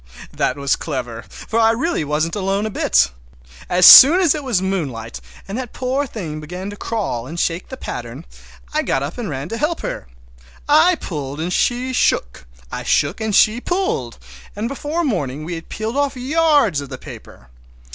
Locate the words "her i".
9.81-10.95